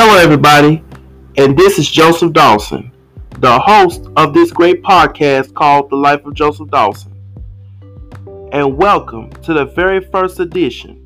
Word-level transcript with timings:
Hello, 0.00 0.16
everybody, 0.16 0.80
and 1.38 1.58
this 1.58 1.76
is 1.76 1.90
Joseph 1.90 2.32
Dawson, 2.32 2.92
the 3.40 3.58
host 3.58 4.06
of 4.16 4.32
this 4.32 4.52
great 4.52 4.80
podcast 4.80 5.52
called 5.54 5.90
The 5.90 5.96
Life 5.96 6.24
of 6.24 6.34
Joseph 6.34 6.70
Dawson. 6.70 7.12
And 8.52 8.76
welcome 8.76 9.28
to 9.42 9.52
the 9.52 9.64
very 9.64 9.98
first 9.98 10.38
edition. 10.38 11.04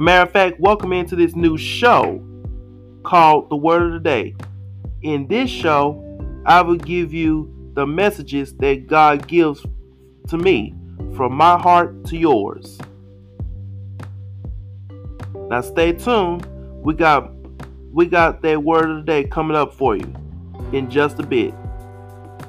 Matter 0.00 0.24
of 0.24 0.32
fact, 0.32 0.58
welcome 0.58 0.92
into 0.92 1.14
this 1.14 1.36
new 1.36 1.56
show 1.56 2.20
called 3.04 3.50
The 3.50 3.56
Word 3.56 3.82
of 3.82 3.92
the 3.92 4.00
Day. 4.00 4.34
In 5.02 5.28
this 5.28 5.48
show, 5.48 6.42
I 6.44 6.62
will 6.62 6.78
give 6.78 7.14
you 7.14 7.70
the 7.74 7.86
messages 7.86 8.52
that 8.54 8.88
God 8.88 9.28
gives 9.28 9.64
to 10.26 10.36
me 10.36 10.74
from 11.14 11.36
my 11.36 11.56
heart 11.56 12.04
to 12.06 12.16
yours. 12.16 12.80
Now 15.48 15.60
stay 15.60 15.92
tuned. 15.92 16.48
We 16.82 16.94
got 16.94 17.35
we 17.96 18.04
got 18.04 18.42
that 18.42 18.62
word 18.62 18.90
of 18.90 18.96
the 18.98 19.02
day 19.04 19.24
coming 19.24 19.56
up 19.56 19.72
for 19.72 19.96
you 19.96 20.14
in 20.74 20.90
just 20.90 21.18
a 21.18 21.22
bit. 21.22 21.54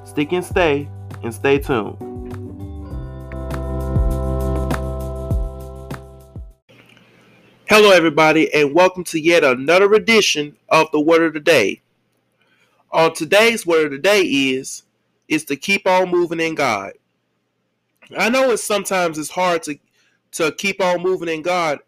Stick 0.04 0.34
and 0.34 0.44
stay 0.44 0.90
and 1.24 1.34
stay 1.34 1.58
tuned. 1.58 1.96
Hello 7.70 7.92
everybody 7.92 8.54
and 8.54 8.76
welcome 8.76 9.06
to 9.06 9.22
yet 9.22 9.46
another 9.46 9.94
edition 9.94 10.58
of 10.68 10.92
the 10.92 11.00
word 11.00 11.22
of 11.22 11.34
the 11.34 11.40
day. 11.40 11.82
On 12.92 13.14
today's 13.14 13.66
word 13.66 13.86
of 13.86 13.92
the 13.92 14.00
day 14.00 14.24
is 14.24 14.84
is 15.30 15.46
to 15.46 15.56
keep 15.56 15.88
on 15.88 16.12
moving 16.12 16.42
in 16.42 16.56
God. 16.56 16.92
I 18.18 18.30
know 18.30 18.52
it's 18.52 18.66
sometimes 18.66 19.18
it's 19.18 19.30
hard 19.30 19.64
to 19.64 19.80
to 20.34 20.52
keep 20.52 20.82
on 20.82 21.02
moving 21.02 21.30
in 21.30 21.42
God, 21.42 21.80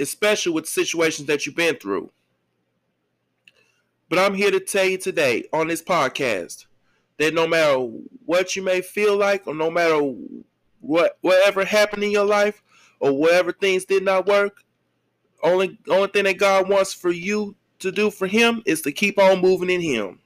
especially 0.00 0.50
with 0.50 0.66
situations 0.66 1.28
that 1.28 1.46
you've 1.46 1.54
been 1.54 1.76
through. 1.76 2.10
But 4.10 4.18
I'm 4.18 4.34
here 4.34 4.50
to 4.50 4.58
tell 4.58 4.84
you 4.84 4.98
today 4.98 5.44
on 5.52 5.68
this 5.68 5.82
podcast 5.82 6.66
that 7.18 7.32
no 7.32 7.46
matter 7.46 7.76
what 8.26 8.56
you 8.56 8.62
may 8.62 8.80
feel 8.80 9.16
like, 9.16 9.46
or 9.46 9.54
no 9.54 9.70
matter 9.70 10.00
what 10.80 11.16
whatever 11.20 11.64
happened 11.64 12.02
in 12.02 12.10
your 12.10 12.26
life, 12.26 12.60
or 12.98 13.16
whatever 13.16 13.52
things 13.52 13.84
did 13.84 14.02
not 14.02 14.26
work, 14.26 14.64
only 15.44 15.78
only 15.88 16.08
thing 16.08 16.24
that 16.24 16.38
God 16.38 16.68
wants 16.68 16.92
for 16.92 17.12
you 17.12 17.54
to 17.78 17.92
do 17.92 18.10
for 18.10 18.26
Him 18.26 18.62
is 18.66 18.82
to 18.82 18.90
keep 18.90 19.16
on 19.16 19.40
moving 19.40 19.70
in 19.70 19.80
Him. 19.80 20.18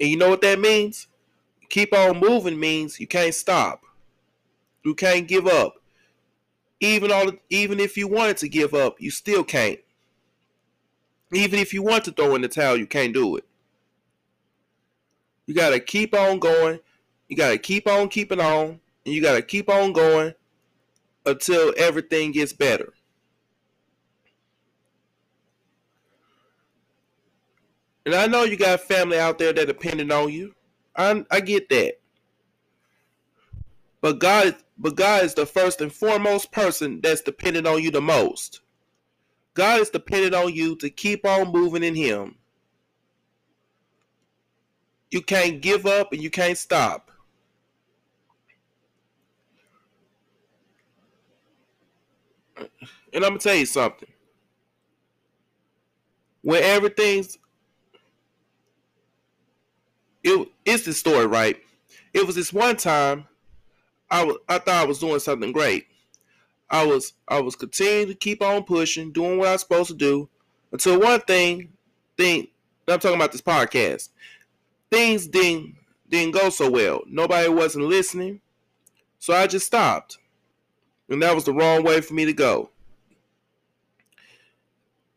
And 0.00 0.10
you 0.10 0.16
know 0.16 0.28
what 0.28 0.40
that 0.40 0.58
means? 0.58 1.06
Keep 1.68 1.94
on 1.94 2.18
moving 2.18 2.58
means 2.58 2.98
you 2.98 3.06
can't 3.06 3.32
stop. 3.32 3.82
You 4.84 4.96
can't 4.96 5.28
give 5.28 5.46
up. 5.46 5.74
Even 6.80 7.12
all 7.12 7.30
even 7.48 7.78
if 7.78 7.96
you 7.96 8.08
wanted 8.08 8.38
to 8.38 8.48
give 8.48 8.74
up, 8.74 9.00
you 9.00 9.12
still 9.12 9.44
can't. 9.44 9.78
Even 11.32 11.58
if 11.58 11.72
you 11.72 11.82
want 11.82 12.04
to 12.04 12.12
throw 12.12 12.34
in 12.34 12.42
the 12.42 12.48
towel, 12.48 12.76
you 12.76 12.86
can't 12.86 13.14
do 13.14 13.36
it. 13.36 13.44
You 15.46 15.54
got 15.54 15.70
to 15.70 15.80
keep 15.80 16.14
on 16.14 16.38
going. 16.38 16.80
You 17.28 17.36
got 17.36 17.50
to 17.50 17.58
keep 17.58 17.86
on 17.86 18.08
keeping 18.08 18.40
on. 18.40 18.80
And 19.04 19.14
you 19.14 19.22
got 19.22 19.34
to 19.34 19.42
keep 19.42 19.68
on 19.68 19.92
going 19.92 20.34
until 21.26 21.72
everything 21.76 22.32
gets 22.32 22.52
better. 22.52 22.92
And 28.06 28.14
I 28.14 28.26
know 28.26 28.44
you 28.44 28.56
got 28.56 28.80
family 28.80 29.18
out 29.18 29.38
there 29.38 29.52
that 29.52 29.66
depending 29.66 30.10
on 30.10 30.32
you. 30.32 30.54
I 30.96 31.24
I 31.30 31.40
get 31.40 31.68
that. 31.68 32.00
But 34.00 34.18
God 34.18 34.56
but 34.78 34.96
God 34.96 35.24
is 35.24 35.34
the 35.34 35.46
first 35.46 35.80
and 35.80 35.92
foremost 35.92 36.50
person 36.52 37.00
that's 37.02 37.20
dependent 37.20 37.66
on 37.66 37.82
you 37.82 37.90
the 37.90 38.00
most. 38.00 38.60
God 39.54 39.80
is 39.80 39.90
dependent 39.90 40.34
on 40.34 40.54
you 40.54 40.76
to 40.76 40.90
keep 40.90 41.26
on 41.26 41.52
moving 41.52 41.82
in 41.82 41.94
him. 41.94 42.36
You 45.10 45.22
can't 45.22 45.60
give 45.60 45.86
up 45.86 46.12
and 46.12 46.22
you 46.22 46.30
can't 46.30 46.56
stop. 46.56 47.10
And 53.12 53.24
I'm 53.24 53.30
gonna 53.30 53.38
tell 53.38 53.56
you 53.56 53.66
something. 53.66 54.08
When 56.42 56.62
everything's 56.62 57.38
it, 60.22 60.48
it's 60.64 60.84
the 60.84 60.92
story, 60.92 61.26
right? 61.26 61.56
It 62.14 62.26
was 62.26 62.36
this 62.36 62.52
one 62.52 62.76
time 62.76 63.26
I 64.10 64.24
was 64.24 64.36
I 64.48 64.58
thought 64.58 64.82
I 64.82 64.84
was 64.84 64.98
doing 64.98 65.18
something 65.18 65.52
great. 65.52 65.86
I 66.70 66.86
was 66.86 67.14
I 67.28 67.40
was 67.40 67.56
continuing 67.56 68.08
to 68.08 68.14
keep 68.14 68.42
on 68.42 68.64
pushing, 68.64 69.12
doing 69.12 69.38
what 69.38 69.48
I 69.48 69.52
was 69.52 69.62
supposed 69.62 69.90
to 69.90 69.96
do, 69.96 70.28
until 70.72 71.00
one 71.00 71.20
thing 71.20 71.72
thing 72.16 72.48
I'm 72.88 72.98
talking 72.98 73.16
about 73.16 73.32
this 73.32 73.40
podcast. 73.40 74.10
Things 74.90 75.26
didn't 75.26 75.76
didn't 76.08 76.34
go 76.34 76.50
so 76.50 76.70
well. 76.70 77.02
Nobody 77.06 77.48
wasn't 77.48 77.86
listening. 77.86 78.40
So 79.18 79.34
I 79.34 79.46
just 79.46 79.66
stopped. 79.66 80.18
And 81.08 81.22
that 81.22 81.34
was 81.34 81.44
the 81.44 81.52
wrong 81.52 81.82
way 81.82 82.00
for 82.00 82.14
me 82.14 82.24
to 82.24 82.32
go. 82.32 82.70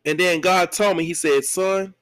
And 0.05 0.19
then 0.19 0.41
God 0.41 0.71
told 0.71 0.97
me, 0.97 1.05
He 1.05 1.13
said, 1.13 1.43
Son, 1.43 1.93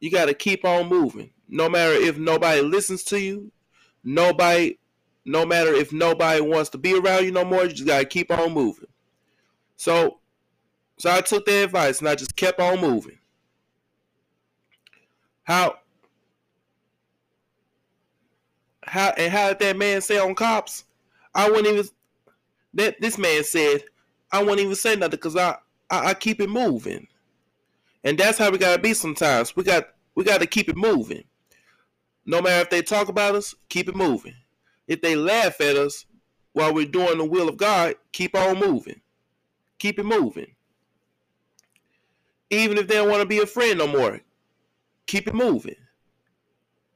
you 0.00 0.10
got 0.10 0.26
to 0.26 0.34
keep 0.34 0.64
on 0.64 0.88
moving. 0.88 1.30
No 1.48 1.68
matter 1.68 1.92
if 1.92 2.16
nobody 2.16 2.62
listens 2.62 3.04
to 3.04 3.20
you, 3.20 3.52
nobody, 4.02 4.78
no 5.24 5.46
matter 5.46 5.72
if 5.72 5.92
nobody 5.92 6.40
wants 6.40 6.70
to 6.70 6.78
be 6.78 6.98
around 6.98 7.24
you 7.24 7.30
no 7.30 7.44
more, 7.44 7.64
you 7.64 7.70
just 7.70 7.86
got 7.86 7.98
to 7.98 8.04
keep 8.04 8.30
on 8.30 8.52
moving. 8.52 8.88
So, 9.76 10.18
so 10.98 11.10
I 11.10 11.20
took 11.20 11.46
the 11.46 11.64
advice 11.64 12.00
and 12.00 12.08
I 12.08 12.14
just 12.14 12.36
kept 12.36 12.60
on 12.60 12.80
moving. 12.80 13.18
How, 15.44 15.76
how, 18.84 19.12
and 19.16 19.32
how 19.32 19.48
did 19.48 19.58
that 19.60 19.76
man 19.76 20.00
say 20.00 20.18
on 20.18 20.34
cops? 20.34 20.84
I 21.34 21.48
wouldn't 21.48 21.66
even, 21.66 21.84
that 22.74 23.00
this 23.00 23.18
man 23.18 23.44
said, 23.44 23.82
I 24.30 24.40
wouldn't 24.42 24.60
even 24.60 24.74
say 24.74 24.96
nothing 24.96 25.10
because 25.10 25.36
I, 25.36 25.56
I, 25.90 26.08
I 26.08 26.14
keep 26.14 26.40
it 26.40 26.48
moving. 26.48 27.06
And 28.04 28.18
that's 28.18 28.38
how 28.38 28.50
we 28.50 28.58
gotta 28.58 28.80
be 28.80 28.94
sometimes. 28.94 29.54
We 29.54 29.62
got 29.62 29.84
we 30.14 30.24
gotta 30.24 30.46
keep 30.46 30.68
it 30.68 30.76
moving. 30.76 31.24
No 32.26 32.40
matter 32.40 32.62
if 32.62 32.70
they 32.70 32.82
talk 32.82 33.08
about 33.08 33.34
us, 33.34 33.54
keep 33.68 33.88
it 33.88 33.96
moving. 33.96 34.34
If 34.86 35.00
they 35.00 35.16
laugh 35.16 35.60
at 35.60 35.76
us 35.76 36.06
while 36.52 36.74
we're 36.74 36.86
doing 36.86 37.18
the 37.18 37.24
will 37.24 37.48
of 37.48 37.56
God, 37.56 37.94
keep 38.12 38.34
on 38.34 38.58
moving. 38.58 39.00
Keep 39.78 39.98
it 39.98 40.06
moving. 40.06 40.54
Even 42.50 42.76
if 42.78 42.86
they 42.86 42.96
don't 42.96 43.08
want 43.08 43.22
to 43.22 43.26
be 43.26 43.40
a 43.40 43.46
friend 43.46 43.78
no 43.78 43.86
more, 43.86 44.20
keep 45.06 45.26
it 45.26 45.34
moving. 45.34 45.76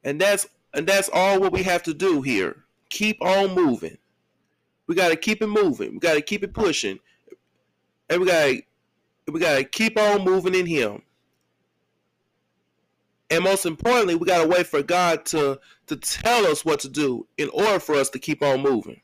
And 0.03 0.21
that's 0.21 0.47
and 0.73 0.85
that's 0.85 1.09
all 1.11 1.39
what 1.39 1.51
we 1.51 1.63
have 1.63 1.83
to 1.83 1.93
do 1.93 2.21
here. 2.21 2.63
Keep 2.89 3.21
on 3.21 3.55
moving. 3.55 3.97
We 4.85 4.95
got 4.95 5.09
to 5.09 5.15
keep 5.15 5.41
it 5.41 5.47
moving. 5.47 5.93
We 5.93 5.99
got 5.99 6.13
to 6.13 6.21
keep 6.21 6.43
it 6.43 6.53
pushing. 6.53 6.99
And 8.09 8.21
we 8.21 8.27
got 8.27 8.45
to 8.45 8.61
we 9.31 9.39
got 9.39 9.57
to 9.57 9.63
keep 9.63 9.97
on 9.99 10.23
moving 10.23 10.55
in 10.55 10.65
him. 10.65 11.01
And 13.29 13.43
most 13.43 13.65
importantly, 13.65 14.15
we 14.15 14.25
got 14.25 14.41
to 14.41 14.47
wait 14.47 14.67
for 14.67 14.81
God 14.81 15.25
to 15.27 15.59
to 15.87 15.95
tell 15.95 16.45
us 16.45 16.63
what 16.63 16.79
to 16.81 16.89
do 16.89 17.27
in 17.37 17.49
order 17.49 17.79
for 17.79 17.95
us 17.95 18.09
to 18.11 18.19
keep 18.19 18.41
on 18.41 18.61
moving. 18.61 19.01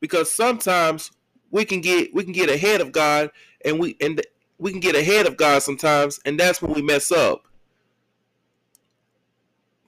Because 0.00 0.32
sometimes 0.32 1.10
we 1.50 1.64
can 1.64 1.80
get 1.80 2.14
we 2.14 2.24
can 2.24 2.32
get 2.32 2.48
ahead 2.48 2.80
of 2.80 2.92
God 2.92 3.30
and 3.64 3.80
we 3.80 3.96
and 4.00 4.22
we 4.58 4.70
can 4.70 4.80
get 4.80 4.94
ahead 4.94 5.26
of 5.26 5.36
God 5.36 5.62
sometimes 5.62 6.20
and 6.24 6.38
that's 6.38 6.62
when 6.62 6.72
we 6.72 6.82
mess 6.82 7.10
up. 7.10 7.48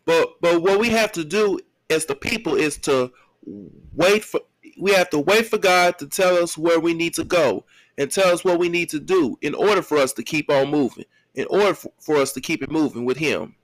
But 0.04 0.41
but 0.41 0.62
what 0.62 0.81
we 0.81 0.91
have 0.91 1.12
to 1.12 1.25
do 1.25 1.60
as 1.88 2.06
the 2.06 2.16
people 2.16 2.56
is 2.56 2.78
to 2.78 3.12
wait 3.94 4.25
for 4.25 4.40
we 4.78 4.93
have 4.93 5.11
to 5.11 5.19
wait 5.19 5.46
for 5.46 5.58
God 5.58 5.99
to 5.99 6.06
tell 6.06 6.37
us 6.37 6.56
where 6.56 6.81
we 6.81 6.94
need 6.94 7.14
to 7.14 7.25
go 7.25 7.64
and 7.99 8.11
tell 8.11 8.32
us 8.32 8.44
what 8.44 8.58
we 8.58 8.69
need 8.69 8.88
to 8.90 9.00
do 9.00 9.38
in 9.43 9.55
order 9.55 9.82
for 9.82 9.99
us 9.99 10.12
to 10.14 10.23
keep 10.23 10.50
on 10.50 10.70
moving, 10.70 11.05
in 11.34 11.46
order 11.49 11.75
for, 11.75 12.17
us 12.17 12.32
to 12.32 12.40
keep 12.40 12.62
it 12.62 12.70
moving 12.70 13.05
with 13.05 13.17
Him. 13.17 13.55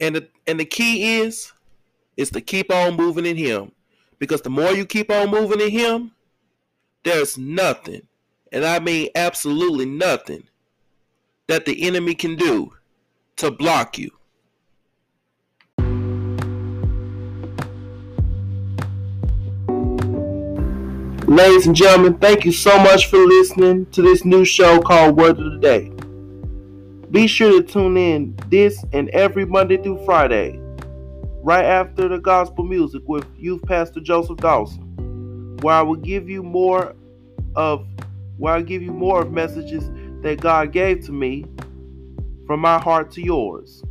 And 0.00 0.16
the, 0.16 0.28
and 0.46 0.60
the 0.60 0.64
key 0.64 1.18
is 1.20 1.52
is 2.16 2.30
to 2.30 2.40
keep 2.40 2.72
on 2.72 2.96
moving 2.96 3.26
in 3.26 3.36
Him, 3.36 3.72
because 4.18 4.40
the 4.40 4.50
more 4.50 4.72
you 4.72 4.86
keep 4.86 5.10
on 5.10 5.30
moving 5.30 5.60
in 5.60 5.70
Him, 5.70 6.12
there's 7.04 7.36
nothing, 7.38 8.06
and 8.52 8.64
I 8.64 8.78
mean 8.78 9.10
absolutely 9.14 9.86
nothing, 9.86 10.44
that 11.46 11.66
the 11.66 11.86
enemy 11.86 12.14
can 12.14 12.36
do 12.36 12.72
to 13.36 13.50
block 13.50 13.98
you. 13.98 14.10
Ladies 21.26 21.66
and 21.66 21.74
gentlemen, 21.74 22.16
thank 22.18 22.44
you 22.44 22.52
so 22.52 22.78
much 22.78 23.10
for 23.10 23.18
listening 23.18 23.86
to 23.86 24.00
this 24.00 24.24
new 24.24 24.44
show 24.44 24.80
called 24.80 25.16
Word 25.16 25.40
of 25.40 25.54
the 25.54 25.58
Day. 25.58 25.90
Be 27.10 27.26
sure 27.26 27.60
to 27.60 27.66
tune 27.66 27.96
in 27.96 28.38
this 28.48 28.84
and 28.92 29.08
every 29.08 29.44
Monday 29.44 29.76
through 29.76 30.04
Friday, 30.04 30.56
right 31.42 31.64
after 31.64 32.06
the 32.06 32.18
gospel 32.18 32.64
music 32.64 33.02
with 33.06 33.26
Youth 33.36 33.60
Pastor 33.66 33.98
Joseph 33.98 34.36
Dawson. 34.36 35.56
where 35.62 35.74
I 35.74 35.82
will 35.82 35.96
give 35.96 36.28
you 36.28 36.44
more 36.44 36.94
of 37.56 37.84
where 38.36 38.54
I 38.54 38.62
give 38.62 38.82
you 38.82 38.92
more 38.92 39.22
of 39.22 39.32
messages 39.32 39.90
that 40.22 40.40
God 40.40 40.70
gave 40.70 41.04
to 41.06 41.12
me 41.12 41.44
from 42.46 42.60
my 42.60 42.78
heart 42.78 43.10
to 43.12 43.20
yours. 43.20 43.82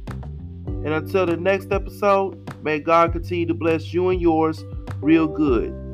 And 0.68 0.88
until 0.88 1.26
the 1.26 1.36
next 1.36 1.74
episode, 1.74 2.64
may 2.64 2.80
God 2.80 3.12
continue 3.12 3.46
to 3.48 3.54
bless 3.54 3.94
you 3.94 4.08
and 4.08 4.22
yours 4.22 4.64
real 5.02 5.28
good. 5.28 5.85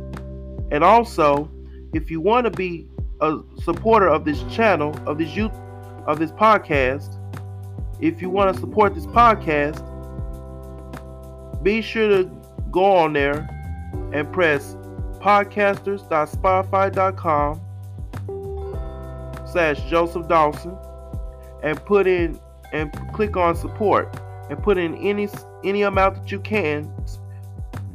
And 0.71 0.83
also, 0.83 1.49
if 1.93 2.09
you 2.09 2.19
want 2.21 2.45
to 2.45 2.51
be 2.51 2.87
a 3.19 3.39
supporter 3.61 4.07
of 4.07 4.25
this 4.25 4.41
channel, 4.43 4.97
of 5.05 5.17
this 5.17 5.35
youth, 5.35 5.51
of 6.07 6.17
this 6.17 6.31
podcast, 6.31 7.17
if 7.99 8.21
you 8.21 8.29
want 8.29 8.55
to 8.55 8.59
support 8.59 8.95
this 8.95 9.05
podcast, 9.05 9.87
be 11.61 11.81
sure 11.81 12.07
to 12.09 12.31
go 12.71 12.83
on 12.83 13.13
there 13.13 13.47
and 14.13 14.31
press 14.33 14.75
podcasters.spotify.com 15.19 17.61
slash 19.45 19.81
Joseph 19.89 20.27
Dawson 20.27 20.75
and 21.63 21.79
put 21.85 22.07
in 22.07 22.39
and 22.73 22.91
click 23.13 23.37
on 23.37 23.55
support 23.55 24.19
and 24.49 24.61
put 24.63 24.77
in 24.77 24.95
any 24.95 25.29
any 25.63 25.83
amount 25.83 26.15
that 26.15 26.31
you 26.31 26.39
can 26.39 26.91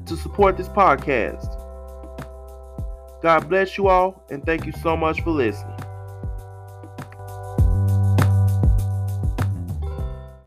to 0.06 0.17
support 0.17 0.56
this 0.56 0.69
podcast. 0.69 1.56
God 3.22 3.48
bless 3.48 3.78
you 3.78 3.88
all 3.88 4.22
and 4.30 4.44
thank 4.44 4.66
you 4.66 4.72
so 4.72 4.96
much 4.96 5.20
for 5.22 5.30
listening. 5.30 5.76